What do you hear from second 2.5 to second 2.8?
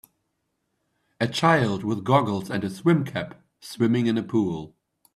a